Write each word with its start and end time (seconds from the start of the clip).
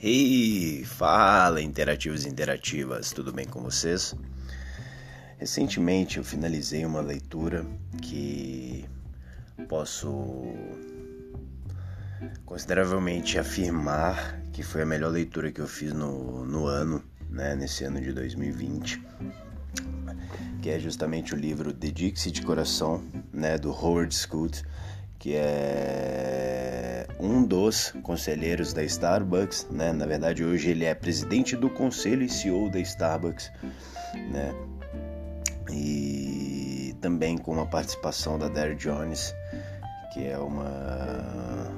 Hey, 0.00 0.84
fala 0.84 1.60
interativos 1.60 2.24
e 2.24 2.28
interativas, 2.28 3.10
tudo 3.10 3.32
bem 3.32 3.44
com 3.44 3.60
vocês? 3.60 4.14
Recentemente 5.38 6.18
eu 6.18 6.24
finalizei 6.24 6.86
uma 6.86 7.00
leitura 7.00 7.66
que 8.00 8.84
posso 9.68 10.54
consideravelmente 12.46 13.40
afirmar 13.40 14.40
que 14.52 14.62
foi 14.62 14.82
a 14.82 14.86
melhor 14.86 15.10
leitura 15.10 15.50
que 15.50 15.60
eu 15.60 15.66
fiz 15.66 15.92
no, 15.92 16.46
no 16.46 16.66
ano, 16.66 17.02
né, 17.28 17.56
nesse 17.56 17.82
ano 17.82 18.00
de 18.00 18.12
2020, 18.12 19.02
que 20.62 20.70
é 20.70 20.78
justamente 20.78 21.34
o 21.34 21.36
livro 21.36 21.72
Dedique-se 21.72 22.30
de 22.30 22.42
Coração, 22.42 23.02
né, 23.32 23.58
do 23.58 23.72
Howard 23.72 24.14
Scott, 24.14 24.62
que 25.18 25.34
é 25.34 26.97
um 27.18 27.44
dos 27.44 27.92
conselheiros 28.02 28.72
da 28.72 28.82
Starbucks, 28.84 29.66
né? 29.70 29.92
Na 29.92 30.06
verdade, 30.06 30.44
hoje 30.44 30.70
ele 30.70 30.84
é 30.84 30.94
presidente 30.94 31.56
do 31.56 31.68
conselho 31.68 32.22
e 32.22 32.28
CEO 32.28 32.70
da 32.70 32.78
Starbucks, 32.78 33.50
né? 34.14 34.54
E 35.70 36.94
também 37.00 37.36
com 37.36 37.60
a 37.60 37.66
participação 37.66 38.38
da 38.38 38.48
Dare 38.48 38.74
Jones, 38.74 39.34
que 40.12 40.26
é 40.26 40.38
uma 40.38 41.76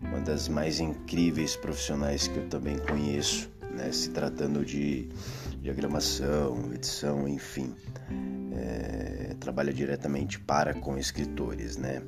uma 0.00 0.20
das 0.20 0.48
mais 0.48 0.80
incríveis 0.80 1.54
profissionais 1.56 2.26
que 2.26 2.36
eu 2.38 2.48
também 2.48 2.78
conheço, 2.78 3.50
né? 3.70 3.92
Se 3.92 4.10
tratando 4.10 4.64
de 4.64 5.08
diagramação, 5.60 6.72
edição, 6.72 7.28
enfim, 7.28 7.74
é, 8.54 9.34
trabalha 9.38 9.72
diretamente 9.72 10.40
para 10.40 10.72
com 10.72 10.96
escritores, 10.96 11.76
né? 11.76 12.02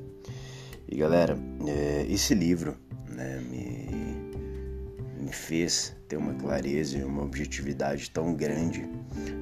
E 0.93 0.95
galera, 0.95 1.35
é, 1.67 2.05
esse 2.07 2.35
livro 2.35 2.77
né, 3.09 3.39
me, 3.49 5.23
me 5.23 5.31
fez 5.31 5.97
ter 6.07 6.17
uma 6.17 6.35
clareza 6.35 6.99
e 6.99 7.03
uma 7.03 7.23
objetividade 7.23 8.11
tão 8.11 8.35
grande 8.35 8.87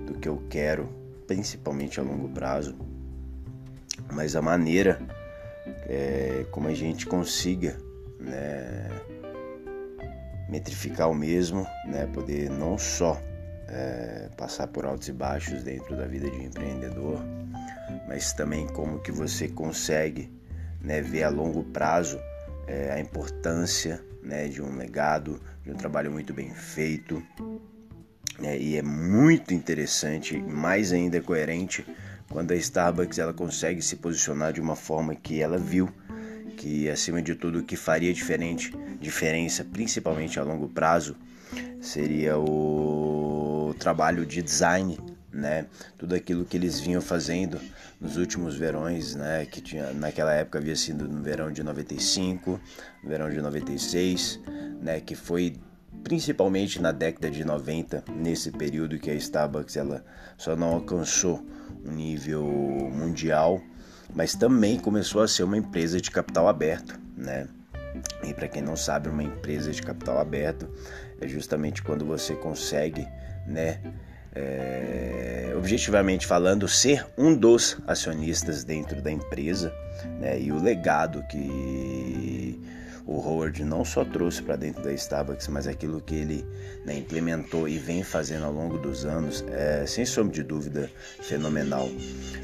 do 0.08 0.14
que 0.14 0.30
eu 0.30 0.42
quero, 0.50 0.88
principalmente 1.28 2.00
a 2.00 2.04
longo 2.04 2.30
prazo, 2.30 2.78
mas 4.14 4.34
a 4.38 4.42
maneira 4.42 4.98
é, 5.90 6.46
como 6.52 6.70
a 6.70 6.74
gente 6.74 7.06
consiga 7.06 7.78
né, 8.18 8.88
metrificar 10.48 11.12
o 11.12 11.14
mesmo, 11.14 11.68
né, 11.86 12.08
poder 12.14 12.50
não 12.50 12.78
só 12.78 13.22
é, 13.68 14.30
passar 14.38 14.68
por 14.68 14.86
altos 14.86 15.10
e 15.10 15.12
baixos 15.12 15.64
dentro 15.64 15.98
da 15.98 16.06
vida 16.06 16.30
de 16.30 16.46
empreendedor, 16.46 17.20
mas 18.08 18.32
também 18.32 18.66
como 18.68 19.00
que 19.00 19.12
você 19.12 19.50
consegue 19.50 20.40
né, 20.84 21.02
ver 21.02 21.24
a 21.24 21.30
longo 21.30 21.64
prazo 21.64 22.20
é, 22.68 22.92
a 22.92 23.00
importância 23.00 24.04
né, 24.24 24.48
de 24.48 24.62
um 24.62 24.76
legado, 24.76 25.42
de 25.64 25.72
um 25.72 25.76
trabalho 25.76 26.12
muito 26.12 26.34
bem 26.34 26.54
feito. 26.54 27.22
Né, 28.40 28.58
e 28.58 28.78
é 28.78 28.82
muito 28.82 29.54
interessante, 29.54 30.38
mais 30.38 30.92
ainda 30.92 31.22
coerente, 31.22 31.86
quando 32.30 32.52
a 32.52 32.56
Starbucks 32.56 33.20
ela 33.20 33.34
consegue 33.34 33.82
se 33.82 33.98
posicionar 33.98 34.54
de 34.54 34.62
uma 34.62 34.76
forma 34.76 35.16
que 35.16 35.42
ela 35.42 35.58
viu 35.58 35.90
que 36.62 36.88
acima 36.90 37.22
de 37.24 37.34
tudo 37.34 37.60
o 37.60 37.64
que 37.64 37.76
faria 37.76 38.14
diferente, 38.14 38.72
diferença, 39.00 39.64
principalmente 39.64 40.40
a 40.40 40.44
longo 40.44 40.70
prazo, 40.70 41.16
seria 41.80 42.38
o 42.38 43.74
trabalho 43.80 44.26
de 44.28 44.44
design 44.44 44.96
né? 45.32 45.66
Tudo 45.98 46.16
aquilo 46.16 46.46
que 46.46 46.58
eles 46.58 46.80
vinham 46.80 47.02
fazendo 47.02 47.60
nos 48.00 48.18
últimos 48.18 48.56
verões, 48.56 49.16
né? 49.16 49.46
Que 49.46 49.62
tinha 49.62 49.94
naquela 49.94 50.34
época 50.34 50.60
havia 50.60 50.76
sido 50.76 51.08
no 51.08 51.22
verão 51.22 51.52
de 51.52 51.64
95, 51.64 52.60
no 53.04 53.10
verão 53.10 53.30
de 53.30 53.42
96, 53.42 54.40
né? 54.82 55.00
Que 55.00 55.16
foi 55.16 55.56
principalmente 56.04 56.82
na 56.82 56.92
década 56.92 57.30
de 57.30 57.46
90, 57.46 58.04
nesse 58.16 58.52
período 58.52 58.98
que 58.98 59.10
a 59.10 59.14
Starbucks 59.14 59.78
ela 59.78 60.04
só 60.38 60.56
não 60.56 60.74
alcançou 60.74 61.46
um 61.86 61.92
nível 61.92 62.44
mundial, 62.44 63.62
mas 64.14 64.36
também 64.36 64.80
começou 64.80 65.22
a 65.22 65.28
ser 65.28 65.44
uma 65.44 65.58
empresa 65.58 66.02
de 66.02 66.10
capital 66.12 66.48
aberto, 66.48 67.00
né? 67.16 67.48
E 68.24 68.34
para 68.34 68.48
quem 68.48 68.62
não 68.62 68.76
sabe, 68.76 69.10
uma 69.10 69.24
empresa 69.24 69.72
de 69.72 69.82
capital 69.82 70.18
aberto 70.18 70.70
é 71.20 71.28
justamente 71.28 71.84
quando 71.84 72.06
você 72.06 72.36
consegue, 72.36 73.08
né? 73.46 73.82
É, 74.34 75.54
objetivamente 75.58 76.26
falando, 76.26 76.68
ser 76.68 77.06
um 77.18 77.36
dos 77.36 77.78
acionistas 77.86 78.64
dentro 78.64 79.02
da 79.02 79.12
empresa 79.12 79.74
né, 80.20 80.40
e 80.40 80.52
o 80.52 80.62
legado 80.62 81.24
que 81.30 82.31
o 83.12 83.20
Howard 83.20 83.64
não 83.64 83.84
só 83.84 84.06
trouxe 84.06 84.42
para 84.42 84.56
dentro 84.56 84.82
da 84.82 84.94
Starbucks, 84.94 85.48
mas 85.48 85.68
aquilo 85.68 86.02
que 86.02 86.16
ele 86.16 86.46
né, 86.86 86.98
implementou 86.98 87.68
e 87.68 87.78
vem 87.78 88.04
fazendo 88.04 88.46
ao 88.46 88.54
longo 88.54 88.78
dos 88.78 89.06
anos, 89.06 89.44
é 89.50 89.86
sem 89.86 90.06
sombra 90.06 90.34
de 90.34 90.44
dúvida 90.44 90.90
fenomenal. 91.22 91.90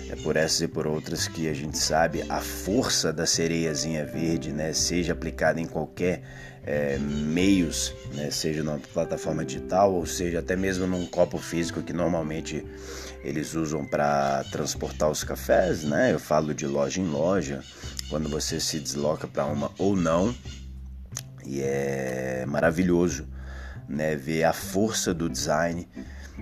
É 0.09 0.16
por 0.17 0.35
essas 0.35 0.61
e 0.61 0.67
por 0.67 0.85
outras 0.85 1.27
que 1.27 1.47
a 1.50 1.53
gente 1.53 1.77
sabe 1.77 2.23
a 2.29 2.39
força 2.39 3.13
da 3.13 3.25
sereiazinha 3.25 4.06
verde, 4.06 4.51
né, 4.51 4.73
seja 4.73 5.13
aplicada 5.13 5.59
em 5.59 5.66
qualquer 5.66 6.22
é, 6.66 6.97
meios, 6.97 7.94
né, 8.13 8.29
seja 8.29 8.61
numa 8.61 8.79
plataforma 8.94 9.45
digital 9.45 9.94
ou 9.94 10.06
seja 10.06 10.39
até 10.39 10.56
mesmo 10.56 10.85
num 10.85 11.06
copo 11.06 11.38
físico 11.38 11.81
que 11.81 11.94
normalmente 11.94 12.66
eles 13.23 13.53
usam 13.56 13.85
para 13.85 14.44
transportar 14.51 15.09
os 15.09 15.23
cafés, 15.23 15.83
né? 15.83 16.13
Eu 16.13 16.19
falo 16.19 16.53
de 16.53 16.66
loja 16.66 17.01
em 17.01 17.07
loja, 17.07 17.63
quando 18.09 18.29
você 18.29 18.59
se 18.59 18.79
desloca 18.79 19.28
para 19.28 19.45
uma 19.45 19.72
ou 19.78 19.95
não, 19.95 20.34
e 21.45 21.62
é 21.62 22.45
maravilhoso, 22.47 23.28
né? 23.88 24.16
Ver 24.16 24.44
a 24.44 24.53
força 24.53 25.13
do 25.13 25.29
design 25.29 25.88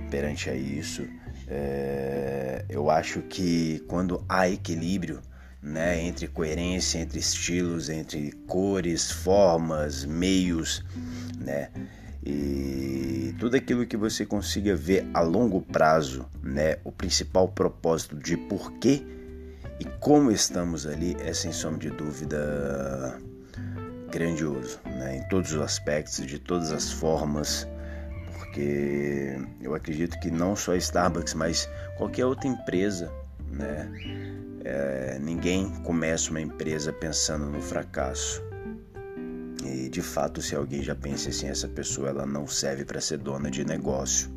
perante 0.09 0.49
a 0.49 0.55
isso. 0.55 1.05
É, 1.47 2.65
eu 2.67 2.89
acho 2.89 3.21
que 3.21 3.83
quando 3.87 4.25
há 4.27 4.49
equilíbrio 4.49 5.21
né, 5.61 5.99
entre 6.03 6.27
coerência, 6.27 6.99
entre 6.99 7.19
estilos, 7.19 7.89
entre 7.89 8.31
cores, 8.47 9.11
formas, 9.11 10.05
meios, 10.05 10.83
né, 11.39 11.69
e 12.23 13.35
tudo 13.39 13.55
aquilo 13.55 13.85
que 13.85 13.97
você 13.97 14.25
consiga 14.25 14.75
ver 14.75 15.07
a 15.13 15.21
longo 15.21 15.61
prazo, 15.61 16.25
né, 16.41 16.77
o 16.83 16.91
principal 16.91 17.47
propósito 17.47 18.15
de 18.15 18.37
porquê 18.37 19.03
e 19.79 19.85
como 19.99 20.31
estamos 20.31 20.85
ali 20.85 21.15
é 21.19 21.33
sem 21.33 21.51
sombra 21.51 21.79
de 21.79 21.89
dúvida 21.89 23.19
grandioso, 24.11 24.79
né, 24.85 25.17
em 25.17 25.27
todos 25.27 25.51
os 25.51 25.61
aspectos, 25.61 26.25
de 26.25 26.39
todas 26.39 26.71
as 26.71 26.91
formas, 26.91 27.67
porque 28.37 29.37
eu 29.61 29.75
acredito 29.75 30.17
que 30.19 30.31
não 30.31 30.55
só 30.55 30.71
a 30.71 30.77
Starbucks, 30.77 31.33
mas 31.33 31.69
qualquer 31.97 32.25
outra 32.25 32.47
empresa, 32.47 33.11
né, 33.51 33.91
é, 34.63 35.19
ninguém 35.19 35.69
começa 35.83 36.31
uma 36.31 36.41
empresa 36.41 36.93
pensando 36.93 37.45
no 37.45 37.61
fracasso. 37.61 38.41
E 39.63 39.89
de 39.89 40.01
fato, 40.01 40.41
se 40.41 40.55
alguém 40.55 40.81
já 40.81 40.95
pensa 40.95 41.29
assim, 41.29 41.47
essa 41.47 41.67
pessoa 41.67 42.09
ela 42.09 42.25
não 42.25 42.47
serve 42.47 42.85
para 42.85 43.01
ser 43.01 43.17
dona 43.17 43.51
de 43.51 43.65
negócio. 43.65 44.29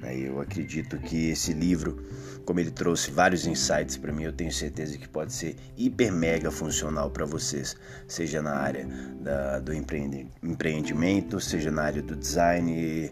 Né? 0.00 0.16
Eu 0.18 0.40
acredito 0.40 0.98
que 0.98 1.30
esse 1.30 1.52
livro, 1.52 2.04
como 2.44 2.60
ele 2.60 2.70
trouxe 2.70 3.10
vários 3.10 3.46
insights 3.46 3.96
para 3.96 4.12
mim, 4.12 4.24
eu 4.24 4.32
tenho 4.32 4.52
certeza 4.52 4.96
que 4.98 5.08
pode 5.08 5.32
ser 5.32 5.56
hiper 5.76 6.12
mega 6.12 6.50
funcional 6.50 7.10
para 7.10 7.24
vocês, 7.24 7.76
seja 8.06 8.42
na 8.42 8.54
área 8.54 8.86
da, 9.20 9.58
do 9.58 9.72
empreendimento, 9.74 11.40
seja 11.40 11.70
na 11.70 11.82
área 11.82 12.02
do 12.02 12.16
design, 12.16 13.10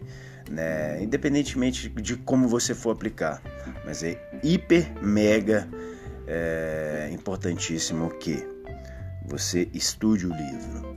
né? 0.49 1.01
independentemente 1.01 1.89
de 1.89 2.15
como 2.17 2.47
você 2.47 2.73
for 2.73 2.91
aplicar, 2.91 3.41
mas 3.85 4.03
é 4.03 4.21
hiper 4.43 4.91
mega 5.03 5.67
é 6.29 7.09
importantíssimo 7.11 8.11
que 8.19 8.47
você 9.25 9.67
estude 9.73 10.27
o 10.27 10.29
livro, 10.29 10.88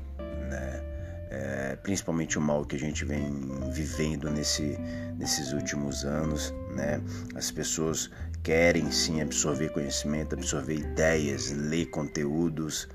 principalmente 1.82 2.38
o 2.38 2.40
mal 2.40 2.64
que 2.64 2.76
a 2.76 2.79
gente 2.79 3.05
vem 3.05 3.31
vivendo 3.73 4.31
nesse, 4.31 4.79
nesses 5.19 5.52
últimos 5.52 6.05
anos, 6.05 6.52
né? 6.75 7.00
As 7.34 7.50
pessoas 7.50 8.11
querem 8.43 8.90
sim 8.90 9.20
absorver 9.20 9.70
conhecimento, 9.70 10.34
absorver 10.34 10.76
ideias, 10.76 11.50
ler 11.52 11.87
conteúdos, 11.87 12.88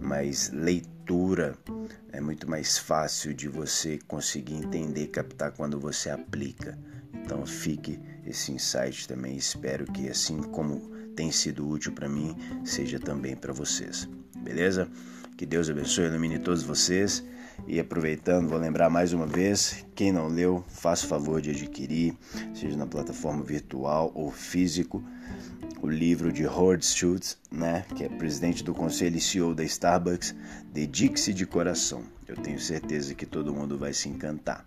mas 0.00 0.50
leitura 0.52 1.56
é 2.12 2.20
muito 2.20 2.48
mais 2.48 2.78
fácil 2.78 3.34
de 3.34 3.48
você 3.48 3.98
conseguir 4.06 4.54
entender, 4.54 5.08
captar 5.08 5.52
quando 5.52 5.78
você 5.78 6.10
aplica. 6.10 6.78
Então 7.14 7.46
fique 7.46 8.00
esse 8.26 8.52
insight 8.52 9.06
também. 9.06 9.36
Espero 9.36 9.84
que 9.86 10.08
assim 10.08 10.42
como 10.42 10.80
tem 11.14 11.30
sido 11.30 11.68
útil 11.68 11.92
para 11.92 12.08
mim, 12.08 12.36
seja 12.64 12.98
também 12.98 13.36
para 13.36 13.52
vocês. 13.52 14.08
Beleza? 14.38 14.88
Que 15.36 15.46
Deus 15.46 15.68
abençoe 15.68 16.04
e 16.04 16.08
ilumine 16.08 16.38
todos 16.38 16.62
vocês. 16.62 17.24
E 17.66 17.78
aproveitando, 17.78 18.48
vou 18.48 18.58
lembrar 18.58 18.90
mais 18.90 19.12
uma 19.12 19.26
vez: 19.26 19.84
quem 19.94 20.12
não 20.12 20.28
leu, 20.28 20.64
faça 20.68 21.04
o 21.06 21.08
favor 21.08 21.40
de 21.40 21.50
adquirir, 21.50 22.14
seja 22.54 22.76
na 22.76 22.86
plataforma 22.86 23.42
virtual 23.42 24.10
ou 24.14 24.30
físico, 24.30 25.02
o 25.80 25.88
livro 25.88 26.32
de 26.32 26.46
Howard 26.46 26.84
Schultz, 26.84 27.38
né, 27.50 27.84
que 27.96 28.04
é 28.04 28.08
presidente 28.08 28.62
do 28.64 28.74
conselho 28.74 29.16
e 29.16 29.20
CEO 29.20 29.54
da 29.54 29.64
Starbucks, 29.64 30.34
Dedique-se 30.72 31.34
de 31.34 31.44
coração. 31.44 32.02
Eu 32.26 32.36
tenho 32.36 32.58
certeza 32.58 33.14
que 33.14 33.26
todo 33.26 33.52
mundo 33.52 33.76
vai 33.76 33.92
se 33.92 34.08
encantar. 34.08 34.66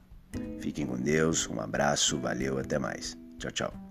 Fiquem 0.59 0.85
com 0.85 0.97
Deus, 0.97 1.47
um 1.49 1.59
abraço, 1.59 2.19
valeu, 2.19 2.59
até 2.59 2.77
mais. 2.77 3.17
Tchau, 3.39 3.51
tchau. 3.51 3.84